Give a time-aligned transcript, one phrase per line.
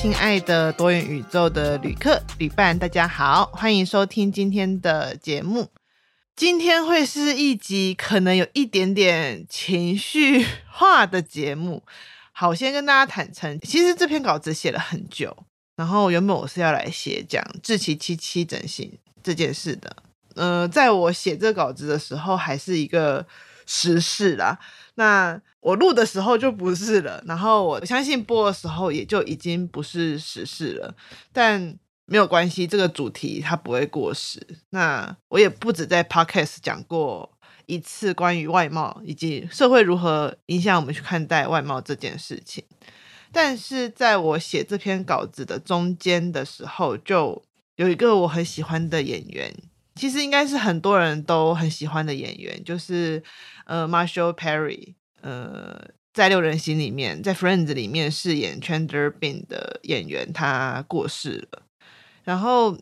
[0.00, 5.68] 亲爱的多元宇宙的旅客、旅伴，大家好，欢迎收听今天的节目。
[6.34, 11.82] 今天会是一集可能有一点点情绪化的节目。
[12.32, 15.36] 好，我先跟大家坦诚，其实这篇稿子写了很久，
[15.76, 18.90] 然后原本我是要来写讲志祺七七整形
[19.22, 19.94] 这件事的。
[20.34, 23.26] 呃，在我写这稿子的时候，还是一个
[23.66, 24.58] 时事啦。
[24.94, 30.94] 那我录的时候就不是了，然后我相信播的时候也就已经不是时事了。
[31.32, 34.44] 但没有关系，这个主题它不会过时。
[34.70, 37.30] 那我也不止在 Podcast 讲过
[37.66, 42.64] 一次关于外貌以及社会如何影响我们去看待外貌这件事情。
[43.30, 47.40] 但是在我写这篇稿子的中间的时候，就
[47.76, 49.54] 有一个我很喜欢的演员。
[49.94, 53.22] 其实应该是很多人都很喜欢的演员，就是
[53.66, 55.80] 呃，Marshall Perry，呃，
[56.12, 61.62] 在六人行里面，在 Friends 里面饰演 Chandler Bing 的演员，他过世了。
[62.24, 62.78] 然后，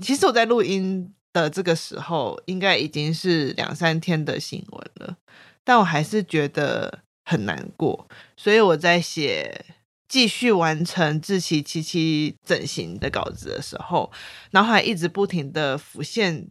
[0.00, 5.16] 其实我在录音的这个时候，应该已经是两三天的新闻了，
[5.64, 9.64] 但我还是觉得很难过，所以我在写。
[10.10, 14.10] 继续完成志祺七七整形的稿子的时候，
[14.50, 16.48] 脑海一直不停的浮现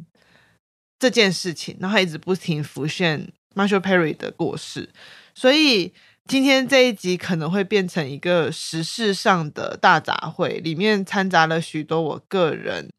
[0.97, 4.87] 这件事情，脑海一直不停浮现 Marshall Perry 的过世，
[5.33, 5.93] 所以
[6.27, 12.89] 今天这一集可能会变成一个时事上的大杂烩，里面掺杂了许多我个人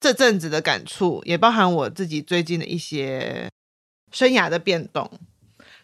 [0.00, 3.48] 这阵子的感触，也包含我自己最近的一些
[4.12, 5.10] 生涯的变动，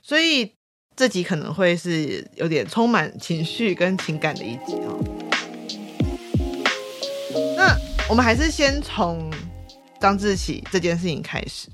[0.03, 0.53] 所以。
[0.97, 4.97] 这集可能会是有点充满情绪跟情感的一集哦。
[7.57, 7.77] 那
[8.09, 9.29] 我们还是先从
[10.01, 11.69] 张志祺这件事情开始。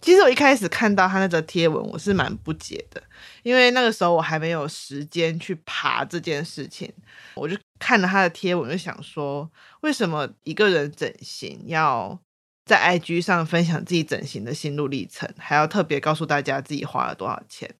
[0.00, 3.02] 其实我一开始看到他那则贴文，我是蛮不解的，
[3.44, 6.92] 因为那个时候我还没有时间去爬这件事情。
[7.36, 9.48] 我就看了他的贴文，就想说，
[9.82, 12.18] 为什么一个人整形要
[12.64, 17.72] 在 IG 上分享自己整形的心路历程，还要特别告诉大家自己花了多少钱？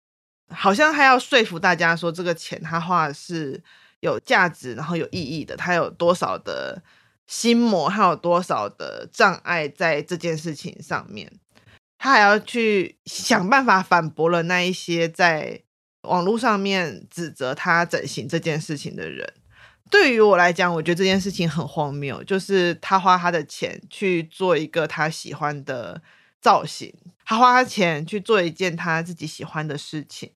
[0.51, 3.63] 好像他要说服大家说，这个钱他花的是
[4.01, 5.57] 有价值，然后有意义的。
[5.57, 6.83] 他有多少的
[7.27, 11.33] 心魔，还有多少的障碍在这件事情上面，
[12.05, 15.63] 他还要去想办法反驳了那一些在
[16.03, 19.27] 网络上面指责他整形这件事情的人。
[19.91, 26.03] 对于我来讲，我觉得这件事情很荒谬，就是他花他的钱去做一个他喜欢的
[26.43, 26.95] 造型。
[27.25, 30.31] 他花他钱去做一件他自己喜欢的事情，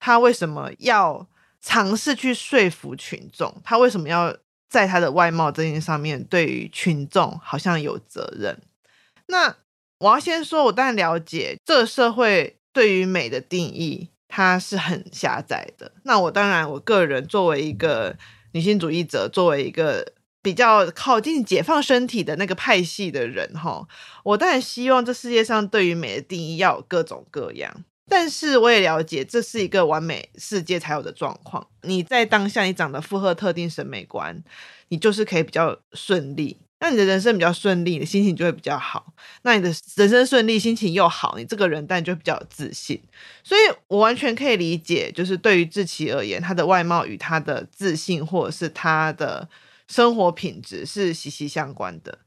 [0.00, 1.28] 他为什么要
[1.60, 3.62] 尝试去说服群众？
[3.62, 4.36] 他为什么要
[4.68, 8.60] 在他的外貌这件上面对于群众好像有责任？
[9.26, 9.54] 那
[10.04, 15.90] 我要先说，我当然了解这个社会对于美的定义，它是很狭窄的。
[16.02, 18.14] 那我当然，我个人作为一个
[18.52, 20.12] 女性主义者，作为一个。
[20.44, 23.88] 比较靠近解放身体的那个派系的人哈，
[24.22, 27.74] 我当然希望这世界上对于美的定义要有各种各样，
[28.10, 31.66] 但是我也了解这是一个完美世界才有的状况。
[31.80, 34.44] 你在当下你长得符合特定审美观，
[34.88, 39.14] 你就是可以比较顺利，那你的人生比较顺利，你的心情就会比较好。
[39.42, 43.00] 那你的人生顺利，心情又好，你这个人但就比较有自信。
[43.42, 49.48] 所以我完全可以理解，就是对于志奇而言，他的外貌与他的自信或者是他的。
[49.86, 52.18] 生活品质是息息相关的。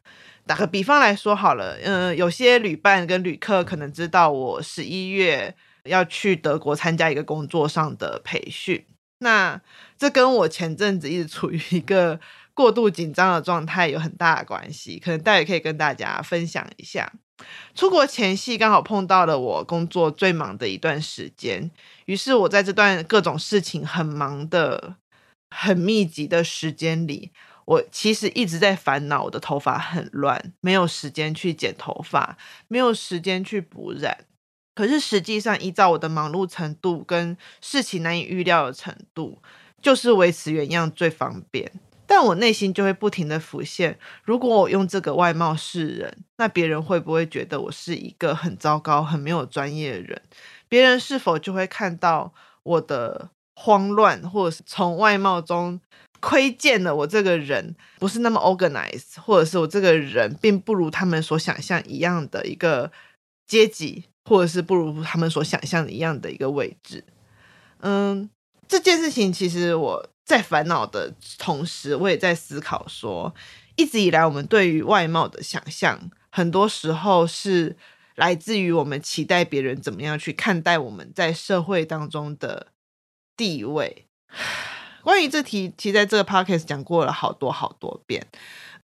[0.45, 8.85] 打个比方来说好了，嗯、有些旅伴跟旅客可能知道我十一月要去德国参加一个工作上的培训，
[9.17, 9.59] 那
[9.97, 12.19] 这跟我前阵子一直处于一个
[12.57, 17.13] 过度紧张的状态有很大的关系，可能待会可以跟大家分享一下。
[17.75, 21.69] 出国前夕刚好碰到了我工作最忙的一段时间，
[22.05, 24.95] 于是我在这段各种事情很忙的、
[25.55, 27.31] 很密集的时间里。
[27.65, 32.35] 我其实一直在烦恼，我的头发很乱，没有时间去剪头发，
[32.67, 34.25] 没有时间去补染。
[34.73, 39.37] 可是实际上，依照我的忙碌程度跟事情难以预料的程度，
[39.79, 41.71] 就是维持原样最方便。
[42.07, 50.21] 但我内心就会不停地浮现：如果我用这个外貌示人，那别人会不会觉得我是一个很糟糕、很没有专业的人？
[50.67, 52.33] 别人是否就会看到
[52.63, 55.79] 我的慌乱，或者是从外貌中？
[56.19, 62.91] 窥见了我这个人不是那么 organized，或者是我这个人并不如他们所想象一样的一个
[63.45, 67.03] 阶级，或者是不如他们所想象的一样的一个位置。
[67.81, 68.27] 嗯，
[68.67, 73.33] 这件事情其实我在烦恼的同时，我也在思考说，
[73.75, 77.77] 一直以来我们对于外貌的想象，很多时候是
[78.15, 82.67] 来自于我们期待别人怎么样去看待我们在社会当中的
[83.35, 84.05] 地位。
[85.03, 88.27] 关于这题，其实在这个 podcast 讲过了好多好多遍。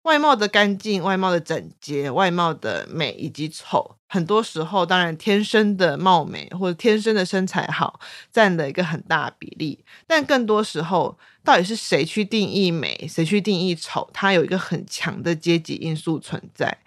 [0.04, 8.00] 外貌的干净、外貌的整洁、外貌的美以及丑，很多时候当然天生的貌美或者天生的身材好
[8.32, 16.78] 占了一个很大比例，但更多时候到底是谁去定义美，谁去定义丑，它有一个很强的阶级因素存在。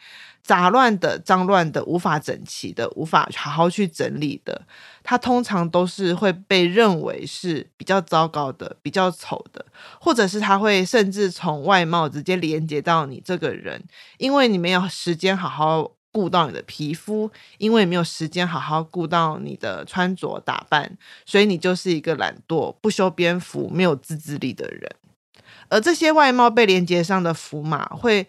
[0.43, 4.63] 杂乱的、脏乱的、无法整齐的、无法好好去整理的，
[5.05, 9.65] 它通常都是会被认为是比较糟糕的、比较丑的，
[10.01, 13.85] 或者是它会甚至从外貌直接连接到你这个人，
[14.19, 24.91] 因为你没有时间好好顾到你的皮肤，因为没有时间好好顾到你的穿着打扮，所以你就是一个懒惰、不修边幅、没有自制力的人。
[25.69, 28.27] 而这些外貌被连接上的符码会。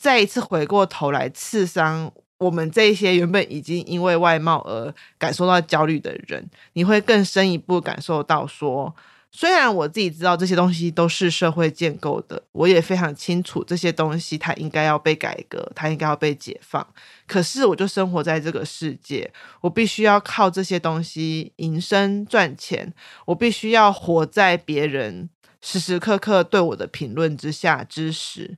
[0.00, 8.96] 再一次回过头来刺伤我们这些原本已经因为外貌而感受到焦虑的人，你会更深一步感受到说，
[9.30, 16.86] 虽然我自己知道这些东西都是社会建构的，我也非常清楚这些东西它应该要被改革，它应该要被解放。
[17.26, 19.30] 可是我就生活在这个世界，
[19.60, 22.90] 我必须要靠这些东西营生赚钱，
[23.26, 25.28] 我必须要活在别人
[25.60, 28.56] 时时刻刻对我的评论之下之时。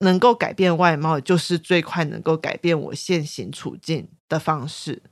[0.00, 5.02] 能够改变外貌，就是最快能够改变我现行处境的方式。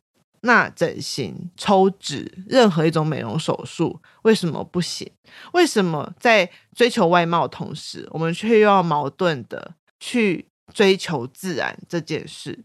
[0.42, 5.10] 那整形、抽脂，任何一种美容手术，为什么不行？
[5.54, 12.62] 为什么在追求外貌同时，我们却又要矛盾的去追求自然这件事？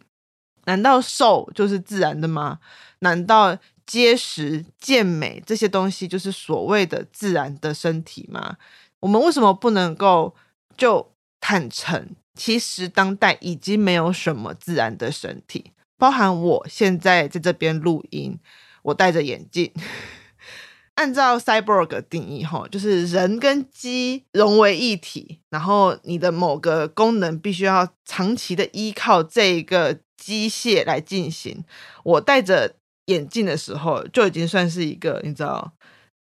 [0.65, 2.59] 难道瘦就是自然的吗？
[2.99, 3.57] 难道
[3.87, 8.57] 结实、健美这些东西就是所谓的自然的身体吗？
[8.99, 10.35] 我们为什么不能够
[10.77, 11.10] 就？
[11.41, 18.39] 坦诚，其实当代已经没有什么自然的身体，包含我现在在这边录音，
[18.83, 19.73] 我戴着眼镜。
[20.95, 31.63] 按照 cyborg 的定义，哈，就是人跟机融为一体，然后你的某个功能必须要长期的依靠这个机械来进行。
[32.03, 35.73] 我戴着眼镜的时候，就已经算是一个，你知道。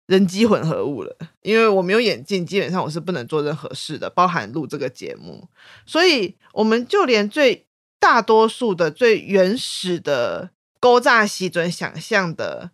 [0.06, 5.48] 人机混合物了，因为我没有眼镜，基本上我是不能做任何事的，包含录这个节目。
[5.86, 7.64] 所以，我们就连最
[7.98, 12.70] 大多数的、最原始的勾诈、习准、想象的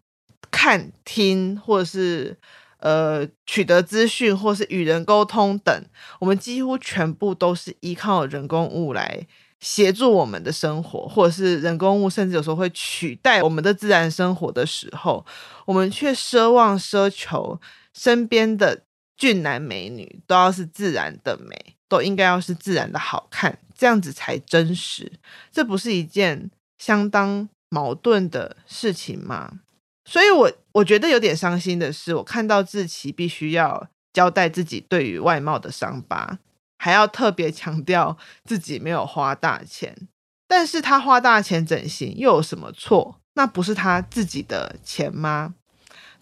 [0.50, 2.36] 看、听，或者是
[2.78, 5.84] 呃取得资讯，或是与人沟通等，
[6.18, 9.28] 我们几乎全部都是依靠人工物来。
[9.60, 15.24] 协助我们的生活，或者是人工物，甚至有时候会取代我们的自然生活的时候，
[15.66, 17.60] 我们却奢望奢求
[17.94, 18.82] 身边的
[19.16, 25.12] 俊男美女都要是自然的美，都应该要是自然的好看，这样子才真实。
[25.52, 29.60] 这不是一件相当矛盾的事情吗？
[30.06, 36.38] 所以我，我觉得有点伤心的是，我看到志祺必须要交代自己对于外貌的伤疤。
[36.82, 39.94] 还要特别强调自己没有花大钱，
[40.48, 43.20] 但是他花大钱整形又有什么错？
[43.34, 45.54] 那不是他自己的钱吗？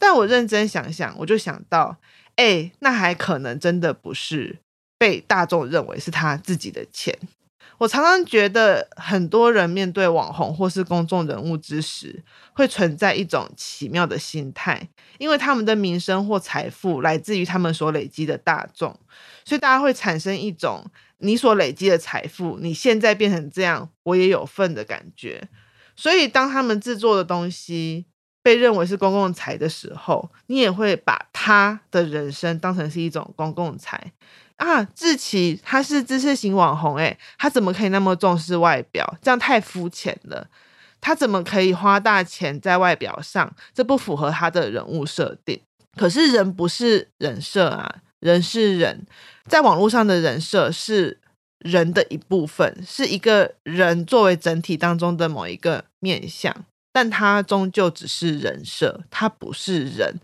[0.01, 1.99] 但我认真想想，我就想到，
[2.35, 4.59] 哎，那还可能真的不是
[4.99, 7.17] 被大众认为是他自己的钱。
[7.79, 18.99] 我常常觉得，很多人面对网红或是公众人物之时，会存在一种奇妙的心态，因为他们的名声或财富来自于他们所累积的大众，
[19.49, 20.85] 所以大家会产生一种
[21.21, 25.49] 你所累积的财富，你现在变成这样，我也有份的感觉。
[25.97, 28.05] 所以，当他们制作的东西
[28.43, 34.13] 被认为是公共财的时候，你也会把他的人生当成是一种公共财。
[34.57, 39.17] 啊，志奇他是知识型网红，诶，他怎么可以那么重视外表？
[39.23, 40.47] 这样太肤浅了。
[41.01, 43.51] 他怎么可以花大钱在外表上？
[43.73, 45.59] 这不符合他的人物设定。
[45.97, 49.07] 可是人不是人设啊，人是人，
[49.47, 51.19] 在网络上的人设是
[51.59, 56.55] 人的一部分，是一个人作为整体当中的某一个面向，
[56.93, 60.21] 但他终究只是人设，他不是人。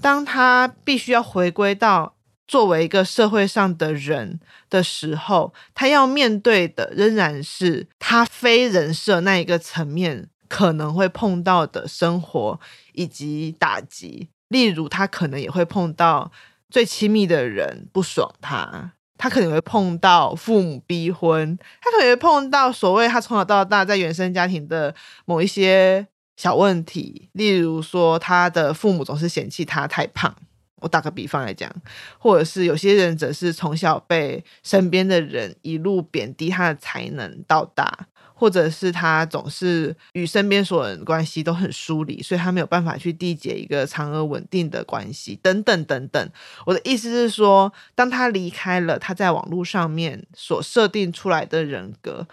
[0.00, 2.14] 当他必须要回归到。
[2.48, 4.38] 作为一个社会上的人
[4.70, 12.60] 的时候，他要面对的仍然是他非人设那一个层面可能会碰到的生活
[12.92, 14.28] 以及打击。
[14.46, 16.30] 例如，他可能也会碰到
[16.70, 24.94] 最亲密的人不爽他，他可能会碰到父母逼婚，他可能会碰到所谓他从小到大在原生家庭的
[25.24, 26.06] 某一些
[26.36, 30.34] 小问题，例如说他的父母总是嫌弃他太胖。
[30.82, 31.72] 我打个比方来讲，
[32.18, 38.06] 或者是有些人则是从小被身边的人一路贬低他的才能到大，
[38.38, 46.30] 或者是他总是与身边所有人关系都很疏离，所以他没有办法去缔结一个长而稳定的关系，等等等等。
[46.66, 52.28] 我的意思是说，当他离开了他在网络上面所设定出来的人格。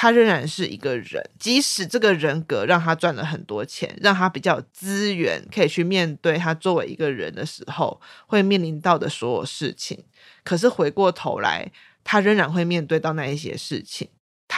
[0.00, 10.04] 他仍然是一个人，即使这个人格让他赚了很多钱，让他比较有资源可以去面对他作为一个人的时候会面临到的所有事情。
[10.44, 11.72] 可是回过头来，
[12.04, 14.08] 他仍然会面对到那一些事情，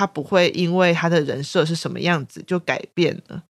[0.00, 3.42] 他不会因为他的人设是什么样子就改变了。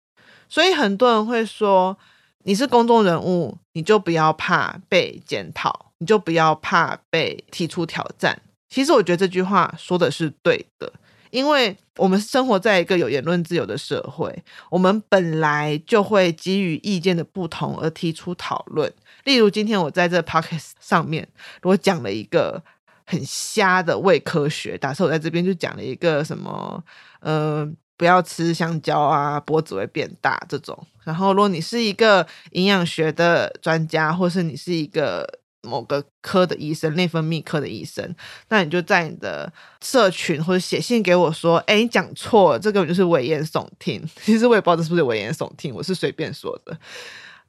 [0.48, 1.96] 所以很多人会说，
[2.44, 8.42] 你是公众人物，你就不要怕被检讨，你就不要怕被提出挑战。
[8.68, 10.92] 其实我觉得这句话说的是对的。
[11.30, 18.92] 因为我们生活在一个有言论自由的社会，我们本来就会基于意见的不同而提出讨论。
[19.26, 21.28] 例如，今天我在这 podcast 上面，
[21.62, 22.64] 我讲了一个
[23.10, 26.84] 很瞎的伪科学，假设我在这边就讲了一个什么，
[27.22, 30.78] 呃，不要吃香蕉啊，脖子会变大这种。
[31.04, 35.28] 然后，如果你是一个营养学的专家，或是你是一个
[35.64, 38.16] 某个科的医生，内分泌科的医生，
[38.50, 39.52] 那你就在你的
[39.82, 46.78] 社群或者写信给我说：“哎，你讲错了，这个就是危言耸听。”其实我也不知道这是不是危言耸听，我是随便说的。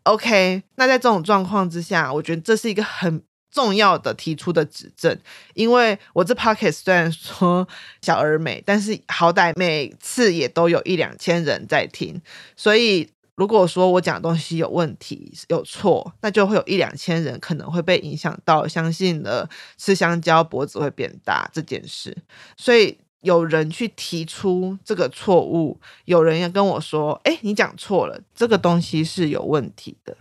[0.05, 5.19] OK，那在这种状况之下，我觉得这是一个很重要的提出的指正，
[5.55, 7.67] 因为我这 Podcast 虽然说
[8.03, 12.21] 小而美，但是好歹每次也都有一两千人在听，
[12.57, 13.11] 所以。
[13.37, 22.15] 如果说我讲的东西有问题、有错，那就会有一两千人可能会被影响到，相信了吃香蕉脖子会变大这件事。
[22.59, 30.15] 所以有人去提出这个错误，有人要跟我说：“哎，你讲错了，这个东西是有问题的。”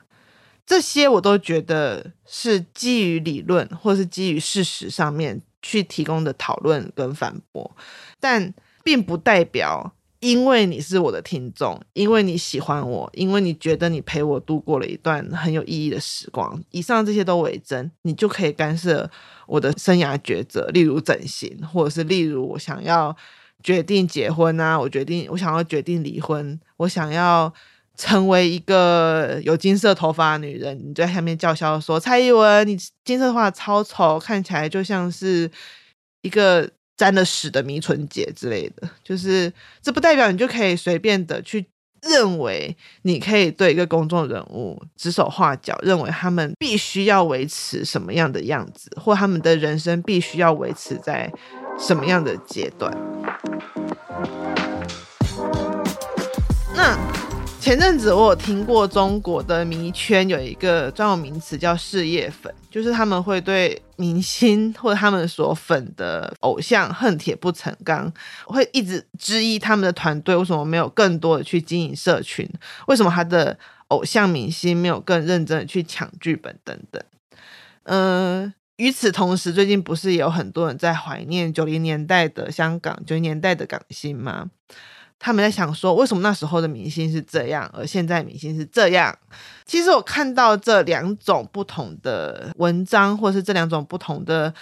[0.69, 7.75] 这些我都觉得是基于理论或是基于事实上面去提供的讨论跟反驳，
[8.19, 9.95] 但并不代表。
[10.21, 19.09] 因为你是我的听众，因为你喜欢我，因为你觉得你陪我度过了一段很有意义的时光，以上这些都为真，你就可以干涉
[19.47, 23.15] 我的生涯抉择，例如整形，或者是例如我想要
[23.63, 27.53] 决定结婚啊，我决定我想要决定离婚，我想要
[27.99, 35.51] 成为一个有金色头发的女人，你就在下面叫嚣说蔡依文，你金色头发超丑，看起来就像是
[36.21, 36.69] 一个。
[36.99, 39.49] 沾了屎的迷唇姐之类的， 就是
[39.81, 41.65] 这不代表你就可以随便的去
[42.01, 51.31] 认为你可以对一个公众人物指手画脚，认为他们必须要维持什么样的样子，或他们的人生必须要维持在
[51.79, 52.93] 什么样的阶段。
[57.59, 68.11] 前阵子我有听过中国的迷圈有一个专有名词叫事业粉，就是他们会对明星或者他们所粉的偶像恨铁不成钢，
[68.45, 72.49] 会一直质疑他们的团队为什么没有更多的去经营社群，
[72.87, 77.03] 为什么他的偶像明星没有更认真的去抢剧本等等。
[77.83, 84.49] 嗯、呃，与此同时，最近不是有很多人在怀念九零年代的香港，九零年代的港星吗？
[85.19, 89.13] 他们在想说，为什么那时候的明星是这样，而现在明星是这样？
[89.65, 94.53] 其实我看到这两种不同的文章，或是这两种不同的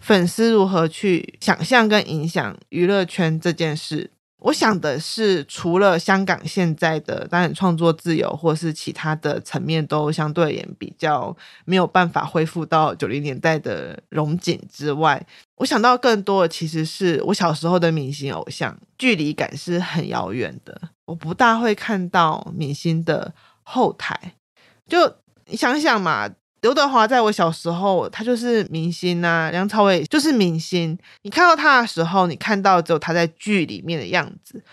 [0.00, 4.10] 粉丝如何去想象跟影响娱乐圈这件事。
[4.46, 15.26] 我想的是，除了香港现在的当然创作自由，或是其他的层面都相对而言比较没有办法恢复到九零年代的荣景之外，
[15.56, 20.80] 我想到更多的其实是我小时候的明星偶像，距离感是很遥远的。
[21.06, 23.34] 我不大会看到明星的
[23.64, 24.34] 后台，
[24.86, 26.30] 就你想想嘛。
[26.62, 30.98] 刘德华在我小时候，他就是明星啊；梁朝伟就是明星。
[31.22, 34.64] 你看到他的时候，你看到只有他在剧里面的样子。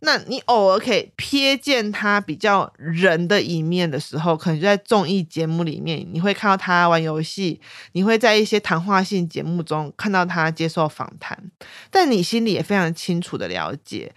[0.00, 7.60] 那你偶尔可以瞥见他比较人的一面的时候，可能就在综艺节目里面，你会看到他玩游戏，
[7.92, 11.50] 你会在一些谈话性节目中看到他接受访谈。
[11.90, 14.12] 但你心里也非常清楚的了解，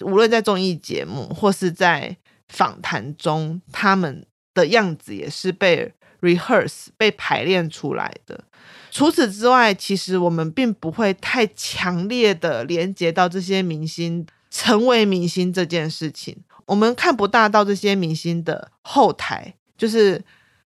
[0.00, 2.16] 无论在综艺节目或是在
[2.48, 5.92] 访谈中，他们的样子也是被。
[6.20, 8.44] Rehearse 被排练出来的。
[8.90, 16.36] 除此之外，其实我们并不会太强烈的连接到这些明星成为明星这件事情。
[16.64, 20.24] 我们看不大到这些明星的后台，就是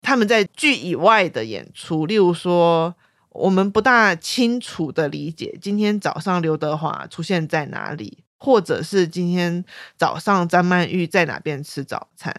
[0.02, 2.96] 他们在剧以外的演出，例如说，
[3.30, 9.64] 我们不大清楚的理解今天早上刘德华出现在哪里，或者是今天
[9.98, 12.34] 早上张曼玉在哪边吃早餐。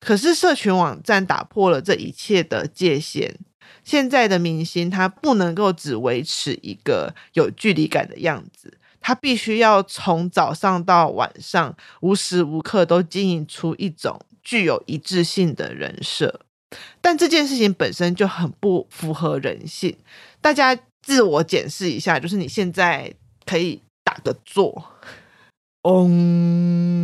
[0.00, 3.36] 可是社群网站打破了这一切的界限。
[3.84, 16.40] 现在的明星他不能够只维持一个有距离感的样子，他必须要从早上到晚上无时无刻都经营出一种具有一致性的人设。
[17.00, 19.96] 但这件事情本身就很不符合人性。
[20.42, 23.10] 大家自我检视一下，就是你现在
[23.46, 24.84] 可以打个坐，
[25.88, 27.02] 嗯，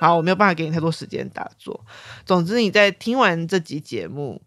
[0.00, 1.84] 好，我没有办法给你太多时间打坐。
[2.24, 4.40] 总之，你在听完这集节目，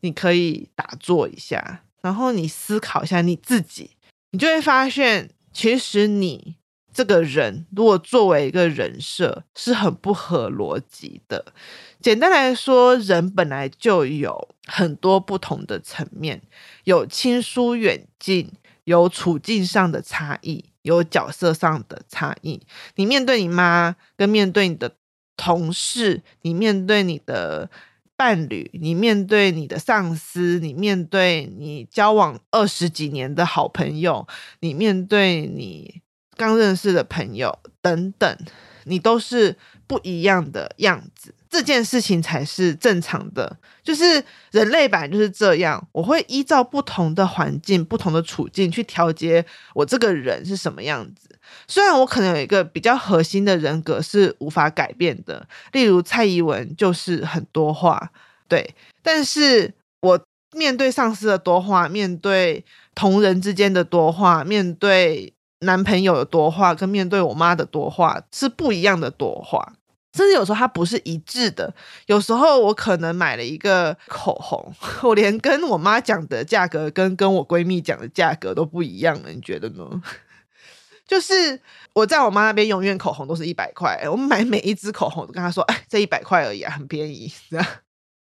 [0.00, 3.92] 你可以打坐一下，然后你思考一下你自己，
[4.32, 6.56] 你就会发现，其实你。
[6.92, 11.52] 这个人如果作为一个人设是很不合逻辑的。
[12.00, 16.40] 简单来说，人本来就有很多不同的层面，
[16.84, 18.50] 有亲疏远近，
[18.84, 22.60] 有处境上的差异，有角色上的差异。
[22.94, 24.96] 你面对你妈，跟面对你的
[25.36, 27.68] 同事，你面对你的
[28.16, 34.26] 伴侣，你面对你的上司，你面对你交往二十几年的好朋友，
[34.60, 36.00] 你面对你。
[36.38, 38.36] 刚认识的朋友等等，
[38.84, 43.56] 你都是不一样的样子，这件事情才是正常的。
[43.82, 51.28] 就是人类本就是这样，我会依照不同的环境、不同的处境去调节我这个人是什么样子。
[51.68, 58.10] 虽然我可能有一个比较核心的人格是无法改变的，例如蔡依文就是很多话，
[58.48, 60.20] 对，但是我
[60.56, 65.32] 面对上司的多话，面对同人之间的多话，面对。
[65.60, 69.72] 男朋友的多话跟面对我妈的多话是不一样的多话，
[70.16, 71.72] 甚至有时候它不是一致的。
[72.06, 80.02] 有时候我可能买了一个口红， 我连跟我妈讲的价格跟跟我闺蜜讲的价格都不一样了，你觉得呢？
[81.06, 81.60] 就是
[81.92, 87.66] 我在我妈那边永远口红都是一百块，我买每一支口红都跟她说：“哎，这一百块而已啊，很便宜。”这样。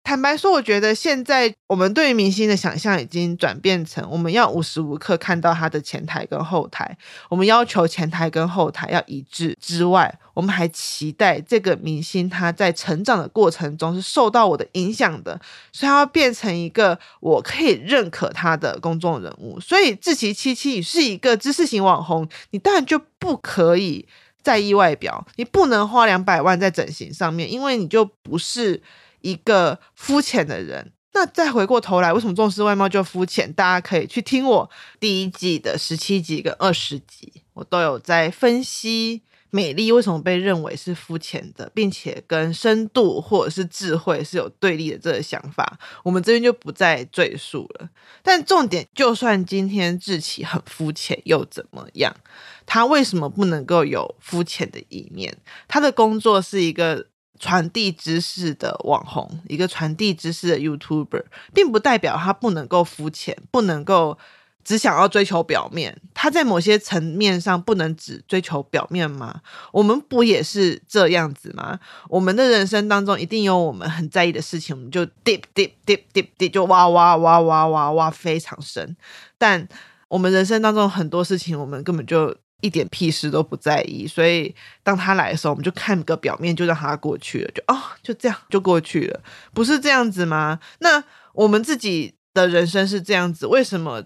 [0.03, 6.97] 坦白说，我觉得现在我们对于明星的想象已经转变成，我们要无时无刻看到他的前台跟后台，
[7.29, 15.39] 我们要求前台跟后台要一致之外，我们还期待这个明星他在成长的过程中是受到我的影响的，
[15.71, 19.59] 所以他要变成一个我可以认可他的公众人物。
[19.59, 24.05] 所以志祺七七是一个知识型网红，你当然就不可以
[24.41, 28.81] 在意外表，你不能花两百万在整形上面，因为你就不是。
[29.21, 33.51] 一个肤浅的人，那再回过头来，为什么重视外貌就肤浅？
[33.53, 47.89] 大家可以去听我第一季的十七集跟二十集，我都有在分析美丽为什么被认为是肤浅的，并且跟深度或者是智慧是有对立的这个想法，我们这边就不再赘述了。
[48.23, 52.15] 但重点，就算今天志奇很肤浅又怎么样？
[52.65, 55.37] 他为什么不能够有肤浅的一面？
[55.67, 57.07] 他的工作是一个。
[57.41, 61.23] 传递知识的网红，一个传递知识的 YouTuber，
[61.55, 64.15] 并不代表他不能够肤浅，不能够
[64.63, 65.99] 只想要追求表面。
[66.13, 69.41] 他在某些层面上不能只追求表面吗？
[69.71, 71.79] 我们不也是这样子吗？
[72.09, 78.95] 我们的人生当中一定有我们很在意的事情，我们就 deep deep deep deep deep 就挖挖挖挖挖挖非常深。
[79.39, 79.67] 但
[80.09, 82.35] 我们人生当中很多事情，我们根本就。
[82.61, 89.21] 一点屁事都不在意，所以当他来的时候，我们就看个表面，就让他过去了，就哦，就这样就过去了，
[89.53, 90.59] 不是这样子吗？
[90.79, 94.03] 那我们自己的人生是这样子，为什么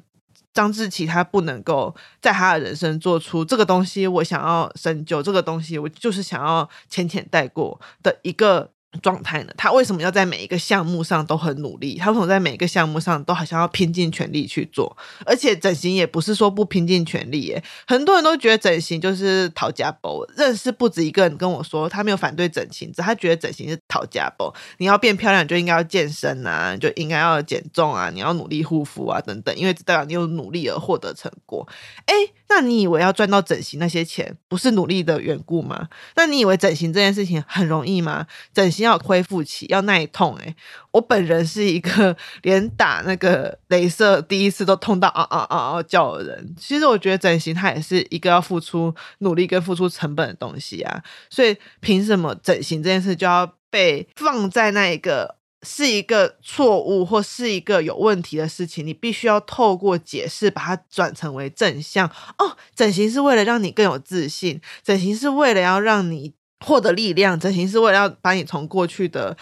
[0.53, 4.07] 张志奇他不能够在他的人生做出这个东西？
[4.07, 8.71] 我想要深究这个东西，我就是想要浅浅带过的一个。
[9.01, 9.53] 状态呢？
[9.57, 11.97] 他为什么要在每一个项目上都很努力？
[11.97, 14.95] 他为什么在每一个项目上都好像要拼尽全力去做？
[15.25, 17.63] 而且整形也不是说不拼尽全力耶。
[17.87, 20.23] 很多人都觉得整形就是讨价包。
[20.35, 24.53] 认识不止一个人跟我说，他没有反对整形，只他觉得整形是讨价包。
[24.77, 31.67] 你要变漂亮，就应该要健身啊，就应该要减重啊，你要努力护肤啊，等等，因为代表你有努力而获得成果。
[32.05, 32.13] 哎。
[32.47, 35.89] 那你以为要赚到整形那些钱不是努力的缘故吗？
[36.15, 38.27] 那你以为整形这件事情很容易吗？
[38.53, 40.37] 整形要恢复期，要耐痛。
[40.37, 40.55] 诶，
[40.91, 46.55] 我本人是一个 连打那个镭射第一次都痛到嗷嗷嗷嗷叫的人。
[46.59, 51.03] 其实我觉得整形它也是一个要付出努力跟付出成本的东西啊。
[51.29, 55.35] 所以凭什么整形这件事就要被放在那一个？
[55.67, 62.07] 是一个错误或是一个有问题的事情，你必须要透过解释把它转成为正向。
[62.37, 69.35] 哦，整形是为了让你更有自信，整形是为了要让你获得力量，整形是为了要把你从过去的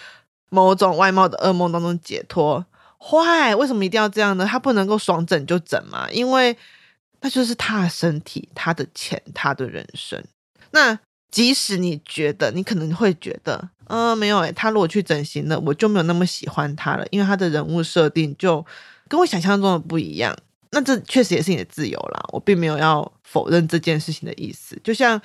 [0.49, 2.65] 某种外貌的噩梦当中解脱。
[2.97, 4.47] 坏，为什么一定要这样呢？
[4.49, 6.09] 他不能够爽整就整嘛？
[6.09, 6.57] 因为
[7.21, 10.23] 那就是他的身体、他的钱、他的人生。
[10.71, 10.97] 那
[11.29, 18.65] 即使你觉得，你可能会觉得，嗯、没有诶，他如果去整形了，我就没有那么喜欢他了，因为他的人物设定就
[19.07, 20.35] 跟我想象中的不一样。
[20.71, 24.79] 那这确实也是你的自由啦，我并没有要否认这件事情的意思。
[24.83, 25.21] 就像。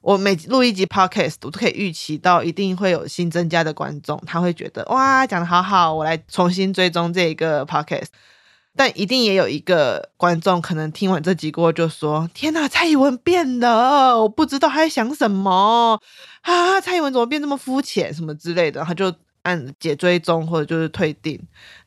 [0.00, 8.06] 我每录一集 podcast，我都可以预期到一定会有新增加的观众，他会觉得哇，讲得好好，我来重新追踪这一个 podcast。
[8.76, 16.00] 但一定也有一个观众，可能听完这集过后就说：“天哪，蔡宜文变了，我不知道他在想什么
[16.42, 16.80] 啊！
[16.80, 21.38] 蔡宜文怎么变这么肤浅，什么之类的？”他就按解追踪或者就是退订。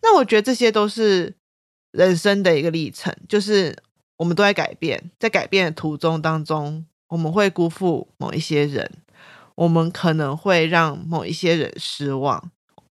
[0.02, 1.34] 那我觉得这些都是
[1.92, 3.76] 人生的一个历程，就是
[4.18, 6.86] 我们都在改变，在改变的途中当中。
[7.14, 8.92] 我们会辜负某一些人，
[9.54, 12.50] 我们可能会让某一些人失望。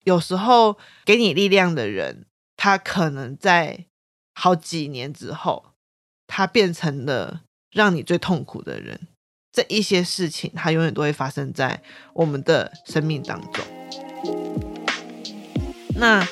[0.05, 2.25] 有时候给你力量的人，
[2.55, 3.87] 他可能在
[4.33, 5.73] 好几年之后，
[6.27, 9.07] 他变成了让你最痛苦的人。
[9.51, 11.81] 这一些事情，它永远都会发生在
[12.13, 13.65] 我们的生命当中。
[15.97, 16.25] 那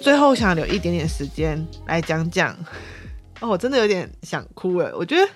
[0.00, 2.56] 最后想留一点点时间来讲讲，
[3.38, 5.30] 哦，我真的有点想哭诶，我觉得。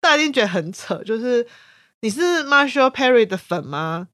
[0.00, 1.46] 大家一定觉得很扯，就是
[2.00, 4.08] 你是 Marshall Perry 的粉吗？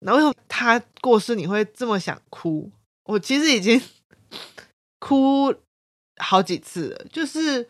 [0.00, 2.70] 那为什么他过世你会这么想哭？
[3.04, 3.80] 我其实已经
[4.98, 5.54] 哭
[6.18, 7.68] 好几次了，就是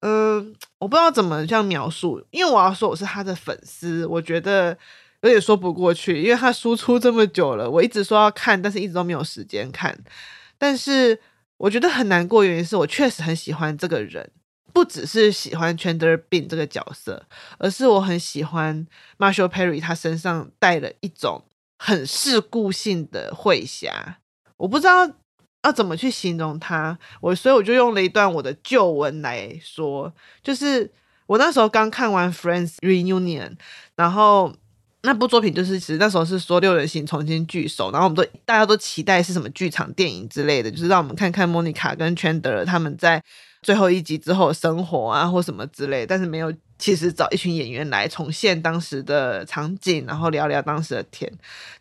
[0.00, 4.76] 嗯、我不知道怎么这样描述，因为我要说我是他的粉丝，我觉得
[5.22, 9.98] 有点说不过去，因为他输出这么久了，我一直说要看，但是一直都没有时间看。
[10.56, 11.20] 但是
[11.56, 14.30] 我觉得很难过，原因是我确实很喜欢这个人。
[14.72, 17.24] 不只是喜欢 Chandler Bing 这个角色，
[17.58, 18.86] 而是我很喜欢
[19.18, 21.42] Marshall Perry，他身上带了一种
[21.78, 24.18] 很世故性的慧侠。
[24.56, 25.10] 我不知道
[25.64, 30.88] 要怎么去形容他，我所以我就用了一段我的旧闻来说，就是
[31.26, 33.56] 我那时候刚看完 Friends Reunion，
[33.96, 34.54] 然后
[35.02, 43.22] 那部作品就是其实那时候是说六人行重新聚首，然后我们都大家都期待是什么剧场电影之类的，就是让我们看看 Monica 跟 Chandler 他们在。
[43.62, 51.30] 最后一集之后生活啊，或什么之类，但是没有，其实找一群演员来重现当时的场景，然后聊聊当时的天，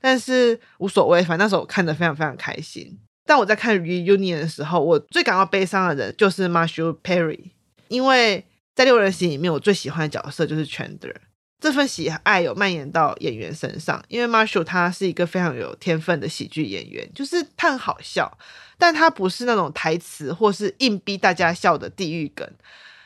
[0.02, 2.98] 但是无所谓，反正那时候我看得非常非常开心。
[3.26, 7.52] 但我在看 reunion 的时候，我最感到悲伤的人就是 Marshall Perry，
[7.90, 11.16] 因为在六人行里面，我最喜欢的角色就是 Chandler。
[11.60, 18.38] 这份喜爱有蔓延到演员身上，因为 Marshall 他是一个非常有天分的喜剧演员，就是他很好笑，
[18.78, 22.50] 但他不是那种台词或是硬逼大家笑的地狱梗，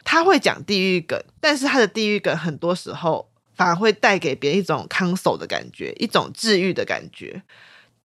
[0.04, 7.44] 他会讲地狱梗，但是他的地狱梗很多时候反而会带给别人一种 console 的感觉，一种治愈的感觉。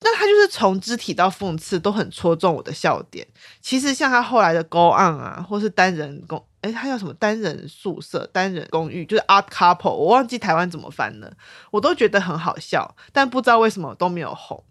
[0.03, 3.27] 那他就是从肢体到讽刺都很戳中我的笑点。
[3.61, 6.43] 其实像他后来的 Go On 啊，或是单人公。
[6.63, 7.13] 哎，他叫什么？
[7.15, 11.31] 单人宿舍、单人公寓，就是 Art Couple，我忘记台湾怎么翻了。
[11.71, 14.65] 我都觉得很好笑，但不知道为什么都没有红。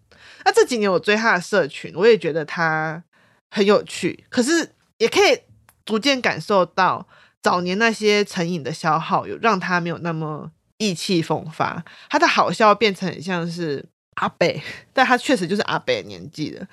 [0.44, 3.02] 那这几年我追他的社群，我也觉得他
[3.50, 5.38] 很有趣，可是也可以
[5.84, 7.06] 逐渐感受到
[7.42, 11.84] 早年那些成瘾的消耗，有让他没有那么意气风发。
[12.08, 13.84] 他的好笑变成很像是
[14.16, 16.66] 阿北， 但他确实就是阿北年纪的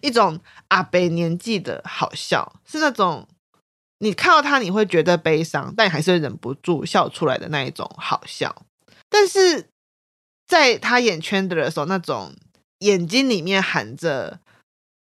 [0.00, 0.38] 一种
[0.68, 3.28] 阿北年纪的好笑，是那种。
[3.98, 8.66] 你看到他，你会觉得悲伤，但还是忍不住笑出来的那一种好笑。
[9.08, 9.68] 但是
[10.44, 12.34] 在他演 Chandler 的时候，那种
[12.82, 14.40] 眼睛里面含着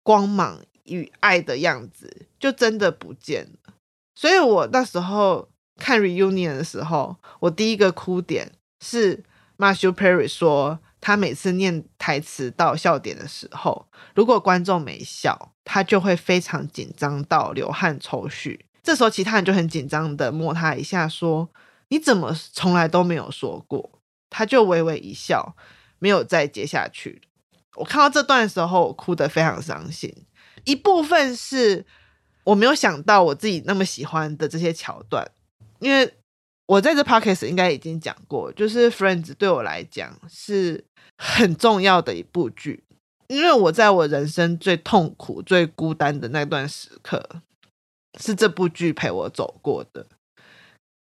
[0.03, 3.73] 光芒与爱的样子，就真的不见了。
[4.15, 9.23] 所以我那时候看 Reunion 的时候，我第一个哭点是
[9.57, 18.59] Matthew Perry 说，他每次念台词到笑点的时候，如果观众没笑，他就会非常紧张到流汗抽搐。
[18.83, 21.49] 这时候，其他人就很紧张的摸他一下，说
[21.89, 23.91] ：“你怎么从来都没有说过？”
[24.29, 25.55] 他就微微一笑，
[25.99, 27.21] 没有再接下去。
[27.79, 30.13] 我看到这段的时候，我哭得非常伤心。
[30.65, 31.85] 一部分是
[32.43, 35.25] 我没有想到我自己那么喜欢的这些桥段，
[35.79, 36.13] 因为
[36.65, 40.83] 我在这 podcast 应该已经讲过，就是《Friends》对我来讲是
[41.17, 42.83] 很重要的一部剧，
[43.27, 47.41] 因为我在我人生最痛苦、最孤单的那段时刻。
[48.19, 50.05] 是这部剧陪我走过的。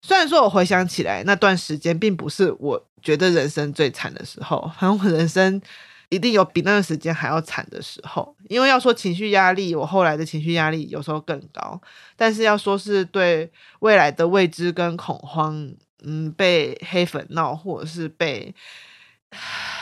[0.03, 4.73] 虽然说，我回想起来那段时间，并不是我觉得人生最惨的时候。
[4.81, 5.61] 反正我人生
[6.15, 8.35] 一定有比那段时间还要惨的时候。
[8.49, 11.81] 因为要说情绪压力，我后来的情绪压力有时候更高。
[12.17, 13.51] 但是要说是对
[13.81, 15.75] 未来的未知跟恐慌，
[16.05, 18.55] 嗯，被黑粉闹，或者是被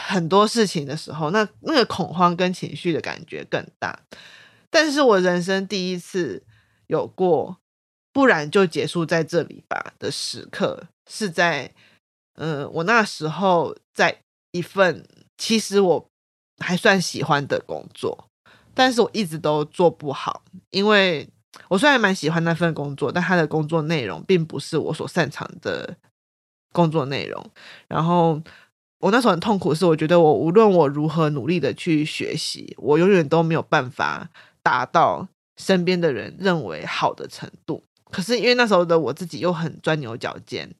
[0.06, 4.00] 很多事情的时候，那那个恐慌跟情绪的感觉更大。
[4.70, 6.42] 但是我人生第一次
[6.86, 7.58] 有过，
[8.12, 11.74] 不然就结束在这里吧的时刻，是在，
[12.36, 16.10] 呃，我那时候在一份其实我
[16.62, 18.26] 还算喜欢的工作，
[18.72, 21.28] 但是我一直都做不好，因为
[21.68, 25.96] 我虽然蛮喜欢那份工作，但他的工作内容并不是我所擅长的
[26.72, 27.44] 工作内容。
[27.88, 28.40] 然后
[29.00, 34.30] 我那时候很痛苦，是我觉得我无论我如何努力的去学习，我永远都没有办法
[34.62, 37.84] 达到身边的人认为好的程度。
[38.10, 40.74] 可是因为那时候的我自己又很钻牛角尖，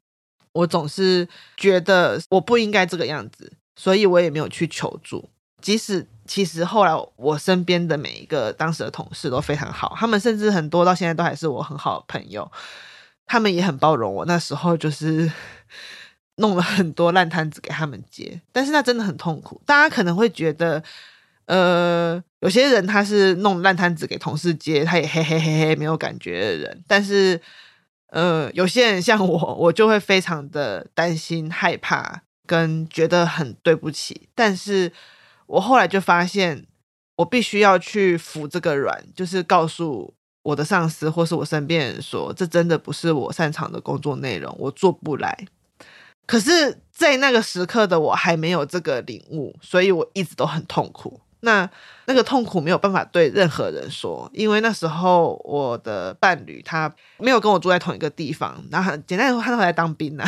[0.53, 5.29] 我总是觉得我不应该这个样子，所以我也没有去求助。
[5.63, 12.51] 即使其实后来我身边的每一个当时的同事都非常好，他们甚至很多到现在都还是我很好的朋友，
[13.25, 14.25] 他们也很包容我。
[14.25, 15.31] 那时候就是
[16.35, 19.59] 弄了很多烂摊子给他们接，但是那真的很痛苦。
[19.65, 20.83] 大家可能会觉得。
[21.45, 26.83] 呃，有些人他是弄烂摊子给同事接，他也嘿嘿嘿嘿没有感觉的人。
[26.87, 27.37] 但是，
[28.11, 34.29] 呃，有些人像我，我就会非常的担心、害怕，跟觉得很对不起。
[34.33, 34.89] 但是
[35.47, 36.65] 我后来就发现，
[37.17, 45.45] 我必须要去服这个软，就是告诉我的上司或是我身边人说，这真的不是我擅长的工作内容，我做不来。
[46.25, 51.19] 可是，在那个时刻的我还没有这个领悟，所以我一直都很痛苦。
[51.41, 51.69] 那
[52.05, 60.23] 那个痛苦没有办法对任何人说，因为那时候我的伴侣他没有跟我住在同一个地方，然后简单来说，他都还在当兵呢，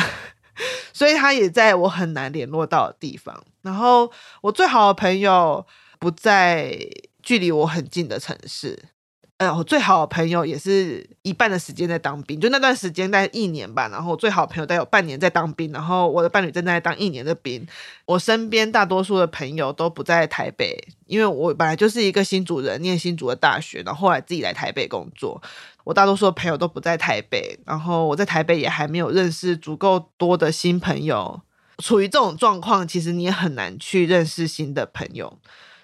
[0.92, 3.44] 所以他也在我很难联络到的地方。
[3.62, 4.10] 然后
[4.42, 5.66] 我最好的朋友
[5.98, 6.78] 不在
[7.22, 8.95] 距离我很近的城市。
[9.38, 13.86] 呃，我最好的朋友也是一半的时间在当兵，就那段时间待一年吧。
[13.88, 17.66] 然后我最好的朋友待有半年在当兵，然后我的伴侣正在当一年的兵。
[18.06, 25.42] 我身边大多数的朋友都不在台北，因为我本来就是一个新主人，念新竹的大学，然后后来自己来台北工作。
[25.84, 31.42] 我大多数的朋友都不在台北，然后我在台北也还没有认识足够多的新朋友。
[31.78, 35.38] 处于这种状况，其实你也很难去认识新的朋友。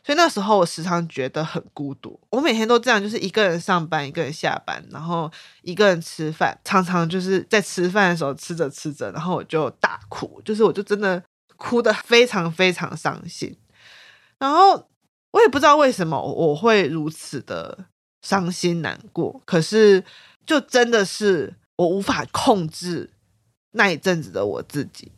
[0.05, 2.19] 所以那时候我时常觉得很孤独。
[2.31, 5.31] 我每天都这样，就是一个人上班，一个人下班，然后
[5.63, 6.59] 一个人吃饭。
[6.65, 11.23] 常常就是在吃饭的时候吃着吃着，然后我就大哭，就是我就真的
[11.57, 13.57] 哭得非常非常伤心。
[14.39, 14.89] 然后
[15.31, 17.87] 我也不知道为什么我会如此的
[18.23, 20.05] 伤心难过，可是
[20.45, 23.09] 就真的是我无法控制
[23.71, 25.13] 那一阵子的我自己。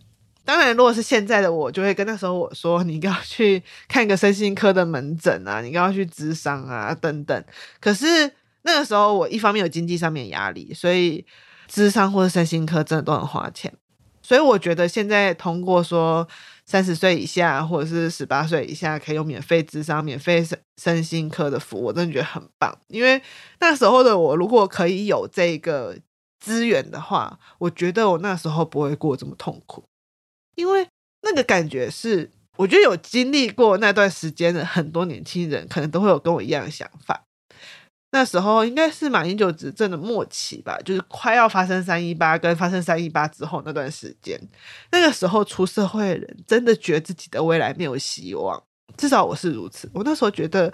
[0.44, 7.44] 当然，如果是现在的我，就会跟那时候我说：“你要去看个身心科的门诊啊，你要去咨商啊，等等。”
[7.80, 8.30] 可是
[8.62, 11.24] 那个时候，我一方面有经济上面压力，所以
[11.70, 13.72] 咨商或者身心科真的都很花钱。
[14.20, 16.26] 所以我觉得现在通过说
[16.64, 22.74] 三十岁以下或者是十八岁以下可以有免费智商、免费身身心科的服务，我真的觉得很棒。
[22.88, 23.20] 因为
[23.60, 25.96] 那时候的我，如果可以有这个
[26.38, 29.84] 资源的话，我觉得我那时候不会过这么痛苦。
[30.54, 30.86] 因为
[31.22, 37.24] 那个感觉是，我觉得有经历过那段时间的很多年轻人，可能都会有跟我一样的想法。
[38.12, 44.40] 那时候应该是马英九执政的末期吧，就是快要发生三一八跟发生三一八之后那段时间。
[44.92, 48.62] 那个时候出社会的人真的觉得自己的未来没有希望，
[48.96, 49.90] 至少我是如此。
[49.92, 50.72] 我那时候觉得，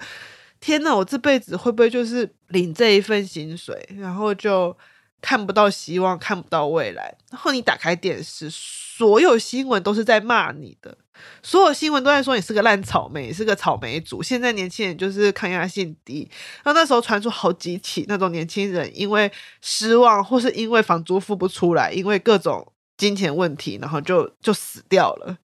[0.59, 4.77] 天哪，我这辈子会不会就是领这一份薪水，然后就
[5.21, 7.15] 看不到希望，看不到未来？
[7.29, 8.49] 然后你打开电视。
[8.49, 10.95] 所有新闻都是在骂你的，
[11.41, 14.21] 所有新闻都在说你是个烂草莓，是个草莓族。
[14.21, 16.29] 现在年轻人就是抗压性低，
[16.63, 19.31] 然后那时候传出好几起那种年轻人因为
[19.61, 22.70] 失望，或是因为房租付不出来，因为各种。
[23.01, 25.35] 金钱问题，然后就就死掉了。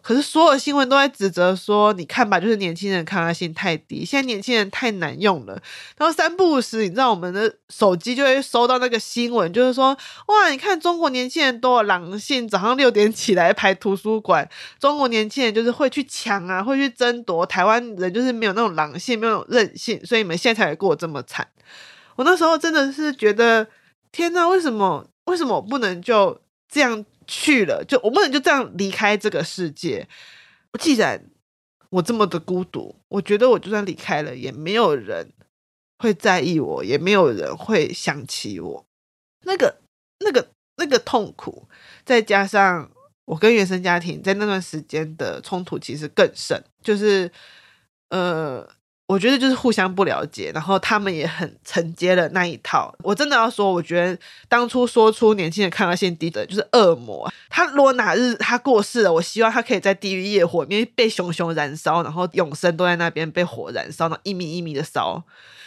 [0.00, 5.52] 可是所有新闻都在指责说，你看吧，就是年轻人抗压性太低，现在年轻人太难用了。
[5.98, 9.94] 然后三不五时，你知道我们的手机就会收到那个新闻，就是说，
[10.28, 14.48] 哇，你看中国年轻人多狼性，早上六点起来排图书馆。
[14.80, 17.44] 中国年轻人就是会去抢啊，会去争夺。
[17.44, 21.46] 台湾人就是没有那种狼性，没有那种韧性，所以你们现在才会过这么惨。
[22.16, 23.68] 我那时候真的是觉得，
[24.10, 26.41] 天哪，为什么为什么我不能就？
[26.72, 30.08] 这样去了，就我不能就这样离开这个世界。
[30.80, 31.22] 既然
[31.90, 35.28] 我这么的孤独，我觉得我就算离开了，也没有人
[35.98, 38.86] 会在意我，也没有人会想起我。
[39.44, 39.82] 那个、
[40.20, 41.68] 那个、那个痛苦，
[42.06, 42.90] 再加上
[43.26, 46.64] 我跟原生家庭在那段时间的冲突，其实更甚。
[46.82, 47.30] 就是，
[48.08, 48.66] 呃。
[49.12, 52.94] 我觉得就是互相不了解，然后他们也很承接了那一套。
[53.02, 57.30] 我真的要说，我觉得当初说出年轻人抗压性低的就是恶魔。
[57.50, 65.22] 他如果哪日他过世了，我希望他可以在地狱业火里面被熊熊燃烧，然后永生都在那边被火燃烧，那一米一米的烧。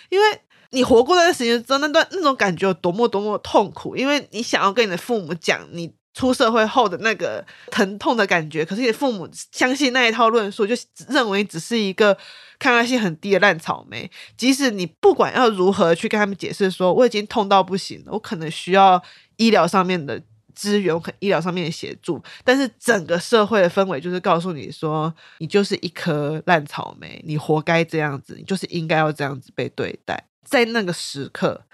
[0.10, 0.26] 因为
[0.72, 3.96] 你活过那段时间，之后那段那种感觉有多么多么痛苦。
[3.96, 5.94] 因为你想要跟你的父母讲你。
[6.16, 10.74] 出社会后的那个疼痛的感觉，可是你父母相信那一套论述，就
[11.10, 12.18] 认为只是一个
[12.58, 14.10] 抗压性很低的烂草莓。
[14.38, 19.04] 即使你不管要如何去跟他们解释，说我已经痛到不行了，我可能需要
[19.36, 20.22] 医疗上面的
[20.54, 30.24] 资源，和医疗上面的协助，但是整个社会的氛围就是告诉你说，你就是一颗烂草莓，你活该这样子，你就是应该要这样子被对待。
[30.46, 31.66] 在那个时刻，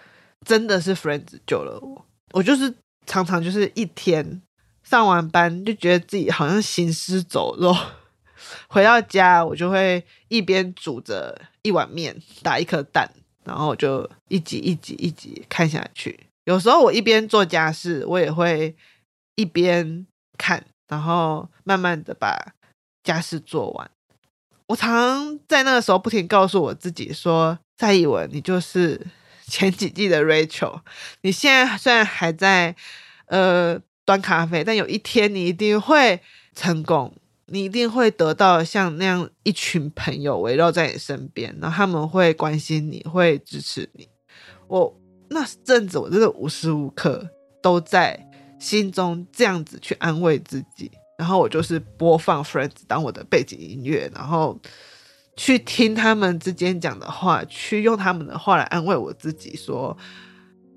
[0.43, 2.73] 真的是 Friends 救了我，我就是。
[3.05, 4.41] 常常就是一天
[4.83, 7.75] 上完班就觉得自己好像行尸走肉，
[8.67, 13.09] 回到家我就会一边煮着一碗面，打一颗蛋，
[13.43, 16.19] 然后就一集一集一集看下去。
[16.45, 18.75] 有时候我一边做家事，我也会
[19.35, 20.05] 一边
[20.37, 22.53] 看，然后慢慢的把
[23.03, 23.91] 家事做完。
[24.67, 29.07] 我常在那个时候不停告诉我自己说：“蔡宜文，你就是。”
[29.51, 30.79] 前几季的 Rachel，
[31.23, 32.73] 你现在虽然还在
[33.25, 36.21] 呃端咖啡，但有一天你一定会
[36.55, 37.13] 成功，
[37.47, 44.07] 你一定会得到像那样一群朋友围绕在你身边，然后他们会关心你，会支持你。
[44.69, 44.97] 我
[45.29, 47.29] 那阵子我真的无时无刻
[47.61, 48.17] 都在
[48.57, 54.57] 心中这样子去安慰自己，然后我就是播放 Friends 当我的背景音乐，然后。
[55.43, 59.97] 去听他们之间讲的话，去用他们的话来安慰我自己，说：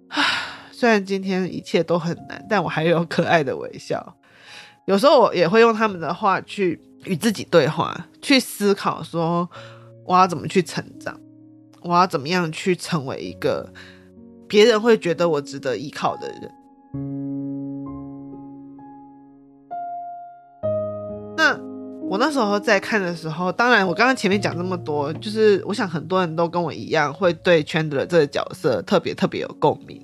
[0.09, 0.23] 啊，
[0.73, 4.17] 虽然今天一切都很难，但我还有可爱的微笑。
[4.87, 9.47] 有时候我也会用他们的话去与自己对话，去思考说
[10.07, 11.15] 我要怎么去成长，
[11.83, 13.71] 我要怎么样去成为一个
[14.49, 17.34] 别人会觉得我值得依靠的人。
[22.07, 30.01] 我那时候在看的时候，当然我刚刚前面讲这么多，就是我想很多人都跟我一样，会对 Chandler 这个角色特别特别有共鸣。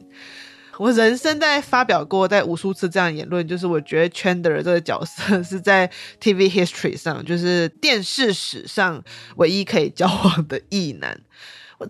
[0.78, 5.88] 我人生在发表过在无数次这样的言论，就是我觉得 Chandler 这个角色 是在
[6.20, 9.04] TV history 上，就是电视史上
[9.36, 11.20] 唯一可以交往的异男。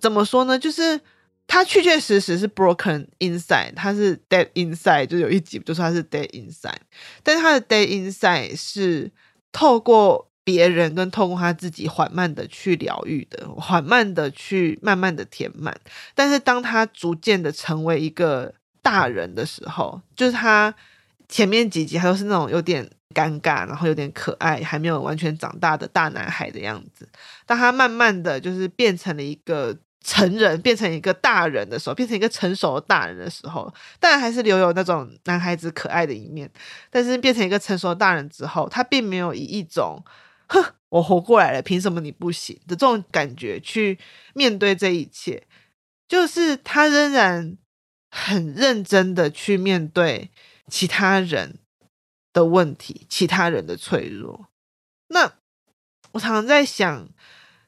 [0.00, 0.58] 怎么说呢？
[0.58, 1.00] 就是
[1.46, 6.80] 他确确实实是 broken inside，他是 dead inside，就有一集就说他是 dead inside，
[7.22, 9.10] 但是他的 dead inside 是。
[9.52, 15.78] 透过别人跟透过他自己缓慢的去疗愈的，缓慢的去慢慢的填满。
[16.14, 20.74] 但是当他逐渐的成为一个大人的时候，就是他
[21.28, 27.08] 前面几集还都是那种有点尴尬，然后有点可爱，还没有完全长大的大男孩的样子。
[27.46, 29.76] 当他慢慢的就是变成了一个。
[30.02, 36.50] 成人变成一个大人的时候，变成一个成熟的大人的时候，当然还是留有那种男孩子可爱的一面。
[36.88, 40.02] 但是变成一个成熟的大人之后，他并没有以一种
[40.48, 43.98] “哼，我活过来了，凭什么你不行”的这种感觉去
[44.32, 45.46] 面对这一切，
[46.08, 47.58] 就是他仍然
[48.10, 50.30] 很认真的去面对
[50.68, 51.58] 其他人
[52.32, 54.48] 的问题，其他人的脆弱。
[55.08, 55.34] 那
[56.12, 57.08] 我常常在想，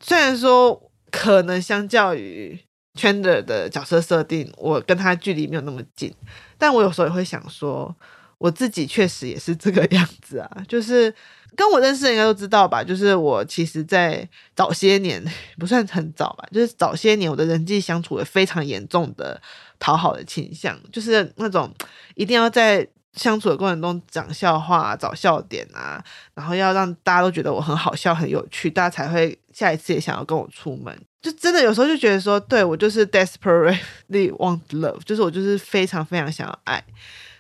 [0.00, 0.88] 虽然说。
[1.12, 2.58] 可能相较于
[2.98, 6.12] Chandler 的角色设定，我跟他距离没有那么近，
[6.58, 7.94] 但我有时候也会想说，
[8.38, 10.50] 我自己确实也是这个样子啊。
[10.66, 11.14] 就是
[11.54, 15.22] 跟我认识的人应该都知道吧，就是我其实，在早些年
[15.58, 19.40] 不算很早吧，就是早些年我的人际相处有非常严重的
[19.78, 21.72] 讨好的倾向，就是那种
[22.16, 22.88] 一定要在。
[23.14, 26.02] 相处的过程中讲笑话，找笑点啊，
[26.34, 30.98] 然后要让大家都觉得我很好笑、很有趣，大家才会下一次也想要跟我出门。
[31.20, 36.84] 就真的有时候就觉得说，对，我就是 desperately want love，就是我就是非常非常想要爱。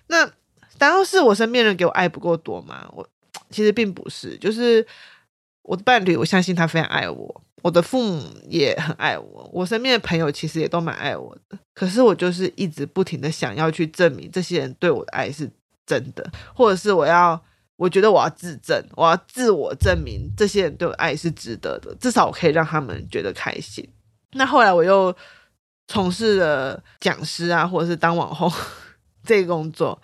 [0.08, 0.24] 那
[0.78, 2.86] 难道是我身边人给我爱不够多吗？
[2.92, 3.08] 我
[3.50, 4.86] 其实并不是，就是
[5.62, 7.42] 我的伴侣，我相信他非常爱我。
[7.62, 11.56] 我的父母也很爱我，我身边的朋友其实也都蛮爱我的。
[11.72, 15.48] 可是我就是一直不停的想要去证明这些人对我的爱是
[16.00, 17.40] 真的，或者是我要，
[17.76, 23.86] 我觉得我要自证，我要自我证明这些人对我爱是值得的，至少我可以让他们觉得开心。
[24.32, 25.14] 那后来我又
[25.88, 28.50] 从事了讲师啊，或者是当网红
[29.24, 30.00] 这个工作。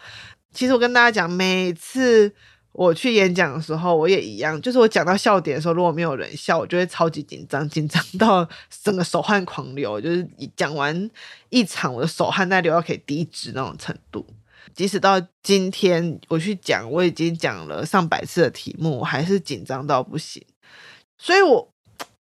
[0.52, 2.34] 其实我跟大家讲，每次。
[2.72, 8.48] 我去演讲的时候，我也一样，就是我讲到笑点的时候，如果没有人笑，我就会超级紧张，紧张到
[8.84, 11.10] 整个手汗狂流，就是讲完
[11.48, 14.24] 一场，我的手汗在流到可以滴纸那种程度。
[14.74, 20.44] 即使到今天我去讲，我已经讲了上百次的题目，我还是紧张到不行。
[21.18, 21.68] 所以我，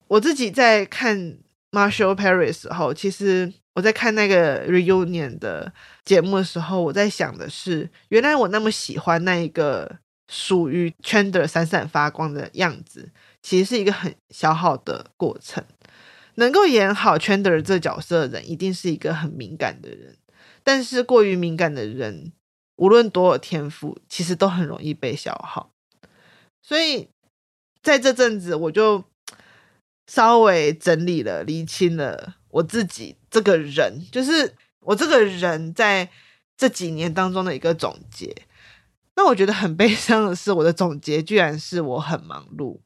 [0.08, 1.38] 我自己在看
[1.72, 5.72] Marshall Perry 的时候，其实我在看那个 reunion 的
[6.04, 13.12] 节目的时候，我在想的是，原来我那么喜欢那一个属于 Chandler 闪闪发光的样子，
[13.42, 15.64] 其实是一个很消耗的过程。
[16.36, 20.16] 能够演好 Chandler 这角色的人，一定是一个很敏感的人。
[20.64, 22.34] 但是过于敏感的人，
[22.76, 25.72] 无论多有天赋，其实都很容易被消耗。
[26.62, 27.10] 所以
[27.82, 29.04] 在这阵子，我就
[30.08, 36.10] 稍微整理了、厘清了我自己这个人，就是我这个人在
[36.58, 38.36] 这几年当中的一个总结。
[39.16, 42.80] 那我觉得很悲伤的是，我的总结居然是我很忙碌，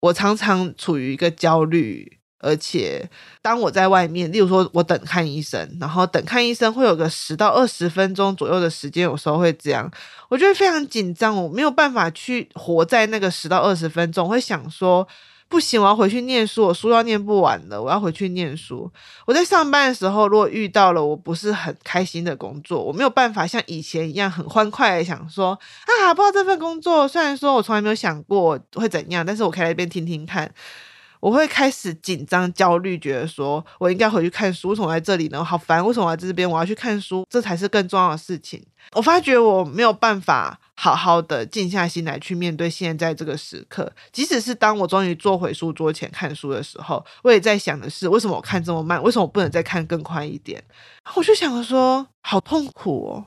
[0.00, 2.18] 我常常处于一个焦虑。
[2.40, 3.08] 而且，
[3.40, 9.90] 当我在外面，例如说我等看医生，然后等看医生会有个十到二十分钟左右的时间，有时候会这样，
[10.28, 15.08] 我就会非常紧张，我没有办法去活在那个十到二十分钟，我会想说，
[15.48, 18.92] 不行，我要回去念书，我书要念不完了，我要回去念书。
[19.24, 25.58] 我在上班的时候，如果遇到了我不是很开心的工作，我没有办法像以前一样很欢快的想说，
[26.02, 30.52] 啊，不知道这份工作，虽然说我从来没有想过会怎样，但是我可以来这边听听看。
[31.24, 34.68] 我会开始紧张、焦虑，觉得说我应该回去看书。
[34.68, 35.42] 为什么在这里呢？
[35.42, 35.82] 好烦！
[35.82, 36.48] 为什么我在这边？
[36.48, 38.62] 我要去看书，这才是更重要的事情。
[38.92, 43.90] 我发觉我没有办法好好的静下心来去面对现在这个时刻。
[44.12, 49.02] 即使是当我终于坐回书桌前看书的时候，我也在想的是：为什么我看这么慢？
[49.02, 50.62] 为什么我不能再看更快一点？
[51.14, 53.24] 我就想着说，好痛苦哦！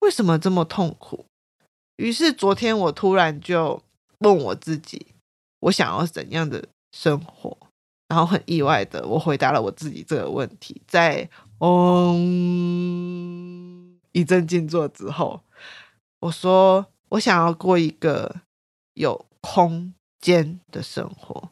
[0.00, 1.24] 为什么这么痛苦？
[1.98, 3.80] 于是昨天我突然就
[4.18, 5.06] 问我自己：
[5.60, 6.64] 我想要怎样的？
[6.96, 7.54] 生活，
[8.08, 10.80] 然后很意外的，我回答了我自己这个问题。
[10.86, 11.28] 在
[11.60, 12.88] 嗯
[14.12, 15.42] 一阵静坐之后，
[16.20, 18.40] 我说我想要过一个
[18.94, 21.50] 有空间的生活，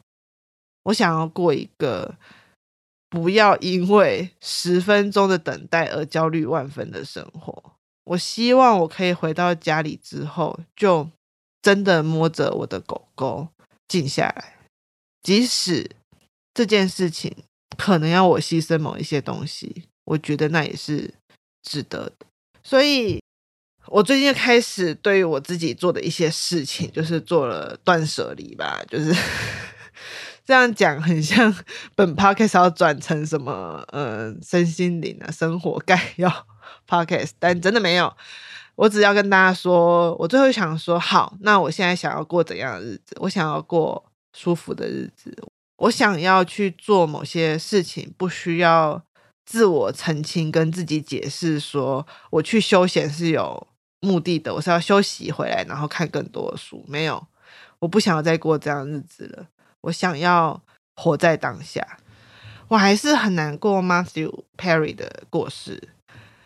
[0.85, 2.15] 我想要过一个
[3.07, 7.73] 不要因为十分钟的等待而焦虑万分的生活。
[8.05, 11.07] 我希望我可以回到家里之后，就
[11.61, 13.49] 真的摸着我的狗狗
[13.87, 14.54] 静下来。
[15.25, 15.89] 即使
[16.53, 17.35] 这件事情
[17.75, 21.15] 可能要我牺牲某一些东西，我觉得那也是
[21.63, 22.27] 值得的。
[22.63, 23.19] 所以，
[23.87, 28.83] 我最近开始对于我自己做的一些事情，就是做了断舍离吧。
[28.87, 29.11] 就是
[30.45, 31.51] 这样讲，很像
[31.95, 36.29] 本 podcast 要转成什么，嗯，身心灵啊，生活概要
[36.87, 38.15] podcast，但真的没有。
[38.75, 43.15] 我只要跟大家说，我最后想说，好，那我现在想要过怎样的日子？
[43.21, 44.05] 我想要过。
[44.35, 45.33] 舒服的日子，
[45.77, 49.01] 我想要去做某些事情，不需要
[49.45, 53.67] 自我澄清跟自己解释，说我去休闲是有
[54.01, 56.83] 目的的，我是要休息回来，然后看更多的书。
[56.85, 57.25] 没有，
[57.79, 59.47] 我不想要再过这样日子了。
[59.81, 60.61] 我想要
[60.97, 61.97] 活在当下。
[62.67, 65.81] 我还是很难过 Matthew Perry 的过世。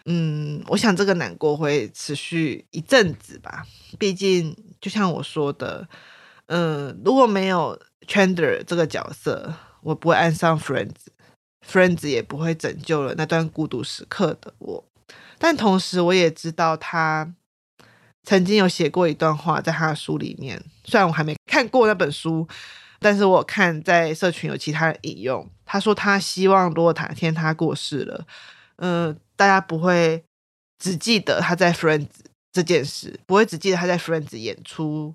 [0.06, 3.66] 嗯，我想这个难过会持续一阵子吧。
[3.98, 5.88] 毕竟，就像我说的。
[6.50, 14.84] 嗯，如果没有 Chandler 这个角色，我不会爱上 Friends，Friends 也不会拯救了那段孤独时刻的我。
[15.38, 17.32] 但同时，我也知道他
[18.24, 20.60] 曾经有写过一段话，在他的书里面。
[20.86, 22.48] 虽然我还没看过那本书，
[23.00, 25.48] 但是我看在社群有其他人引用。
[25.66, 28.26] 他说他希望，如果哪天他过世了，
[28.78, 30.24] 嗯，大家不会
[30.80, 32.08] 只记得他在 Friends
[32.52, 35.14] 这件事，不会只记得他在 Friends 演出。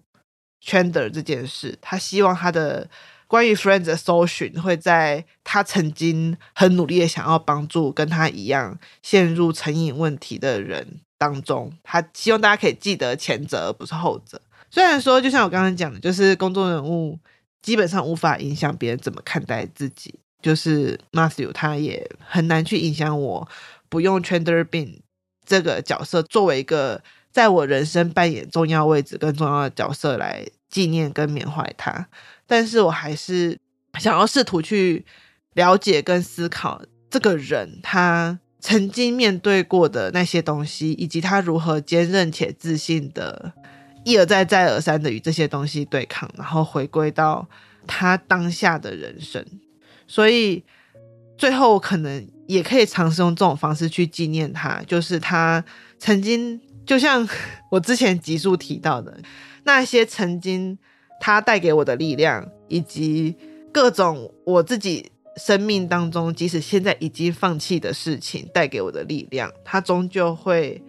[0.64, 2.88] Chandler 这件事，他希望他的
[3.26, 14.40] 关于 Friends 的搜寻会在他曾经很努力的想要帮助跟他一样陷入成瘾问题的人当中，他希望大家可以记得前者而不是后者。
[14.70, 17.18] 虽然说，就像我刚刚讲的，就是公众人物
[17.60, 23.46] 基本上无法影响别人怎么看待自己，就是 Matthew 他也很难去影响我，
[23.88, 25.00] 不用 Chandler Bing
[25.44, 27.02] 这个角色作为一个。
[27.34, 32.06] 在我人生扮演重要位置跟重要的角色来纪念跟缅怀他，
[32.46, 33.58] 但是我还是
[33.98, 35.04] 想要试图去
[35.54, 36.80] 了解跟思考
[37.10, 43.52] 这个人他曾经面对过的那些东西，以及他如何坚韧且自信的
[44.04, 47.48] 一而再再而三的与这些东西对抗，然后回归到
[47.84, 49.44] 他当下的人生。
[50.06, 50.62] 所以
[51.36, 55.64] 最后可能也可以尝试用这种方式去纪念他，就是他
[55.98, 56.60] 曾经。
[56.86, 57.26] 就像
[57.70, 59.18] 我之前集数提到的，
[59.64, 60.78] 那些曾经
[61.20, 63.36] 他带给我的力量，以及
[63.72, 70.82] 各种我自己生命当中，即使现在已经放弃的事情带给我的力量，它终究会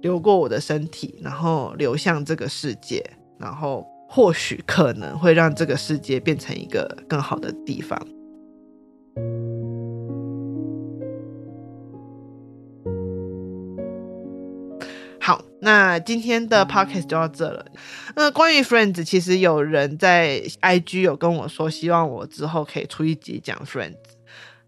[0.00, 3.04] 流过我的身体，然后流向这个世界，
[3.38, 8.00] 然后或许可能会让这个世界变成一个更好的地方。
[15.64, 17.64] 那今天的 podcast 就到这了。
[18.16, 23.94] 那关于 Friends，其实有人在 IG 有跟我说，希望我之后可以出一集讲 Friends。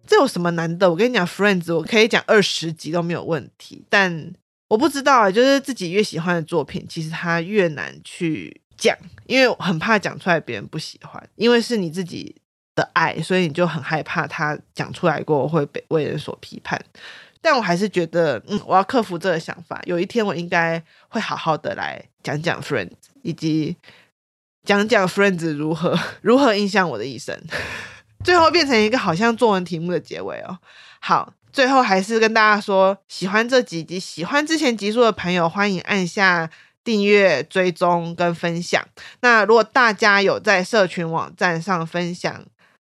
[0.07, 0.89] 这有什么难的？
[0.89, 3.85] 我跟你讲，Friends 我可以讲二十集都没有问题。
[3.91, 4.33] 但
[4.69, 12.37] 我不知道啊，就是自己越喜欢的作品，其实它越难去讲，因为我很怕讲出来别人不喜欢，因为是你自己
[12.77, 16.81] 的爱，所以你就很害怕他讲出来过后会被为人所批判。
[17.45, 19.79] 但我还是觉得，嗯，我要克服这个想法。
[19.85, 23.77] 有一天我应该会好好的来讲讲 Friends，以及
[24.65, 27.39] 讲讲 Friends 如何如何影响我的一生。
[28.25, 30.59] 最后变成一个好像作文题目的结尾哦。
[31.01, 36.49] 好，最后还是跟大家说，喜欢这几集、喜欢之前集数的朋友，欢迎按下
[36.83, 38.83] 订阅、追踪跟分享。
[39.21, 42.47] 那如果大家有在社群网站上分享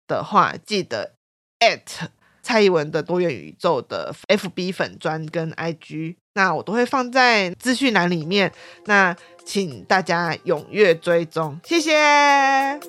[0.07, 1.11] 的话，记得
[1.59, 2.07] at。
[2.45, 8.53] 蔡依文的多元宇宙的 fb 粉砖跟 ig 那我都会放在资讯栏里面
[8.85, 12.79] 那请大家踊跃追踪谢谢。